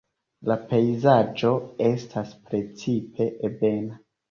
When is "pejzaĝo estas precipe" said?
0.71-3.31